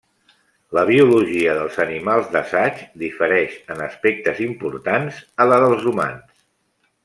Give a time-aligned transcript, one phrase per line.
[0.77, 6.45] La biologia dels animals d'assaig difereix en aspectes importants a la dels humans.